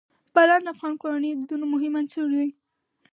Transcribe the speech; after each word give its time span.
باران 0.33 0.61
د 0.63 0.67
افغان 0.73 0.93
کورنیو 1.01 1.37
د 1.39 1.41
دودونو 1.41 1.65
مهم 1.73 1.93
عنصر 1.99 2.25
دی. 2.35 2.47